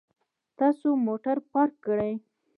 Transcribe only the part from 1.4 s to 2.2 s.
پارک کړئ